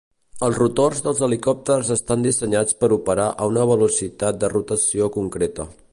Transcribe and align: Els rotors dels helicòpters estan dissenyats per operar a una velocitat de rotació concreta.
Els 0.45 0.55
rotors 0.59 1.01
dels 1.07 1.19
helicòpters 1.27 1.91
estan 1.97 2.25
dissenyats 2.27 2.79
per 2.81 2.91
operar 2.97 3.29
a 3.45 3.51
una 3.53 3.69
velocitat 3.73 4.41
de 4.45 4.51
rotació 4.55 5.13
concreta. 5.21 5.69